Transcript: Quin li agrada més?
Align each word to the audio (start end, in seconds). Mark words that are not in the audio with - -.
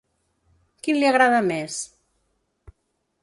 Quin 0.87 0.97
li 1.01 1.09
agrada 1.09 1.43
més? 1.49 1.77